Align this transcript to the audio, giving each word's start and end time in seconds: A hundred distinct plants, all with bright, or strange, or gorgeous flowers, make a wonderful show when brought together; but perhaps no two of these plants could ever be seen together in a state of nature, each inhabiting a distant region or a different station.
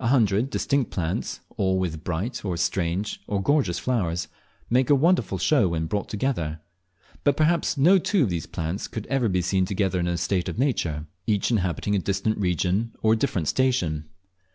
A 0.00 0.06
hundred 0.06 0.48
distinct 0.48 0.90
plants, 0.90 1.40
all 1.58 1.78
with 1.78 2.02
bright, 2.02 2.42
or 2.42 2.56
strange, 2.56 3.20
or 3.26 3.42
gorgeous 3.42 3.78
flowers, 3.78 4.26
make 4.70 4.88
a 4.88 4.94
wonderful 4.94 5.36
show 5.36 5.68
when 5.68 5.84
brought 5.84 6.08
together; 6.08 6.60
but 7.22 7.36
perhaps 7.36 7.76
no 7.76 7.98
two 7.98 8.22
of 8.22 8.30
these 8.30 8.46
plants 8.46 8.88
could 8.88 9.06
ever 9.08 9.28
be 9.28 9.42
seen 9.42 9.66
together 9.66 10.00
in 10.00 10.06
a 10.08 10.16
state 10.16 10.48
of 10.48 10.58
nature, 10.58 11.04
each 11.26 11.50
inhabiting 11.50 11.94
a 11.94 11.98
distant 11.98 12.38
region 12.38 12.94
or 13.02 13.12
a 13.12 13.16
different 13.16 13.46
station. 13.46 14.08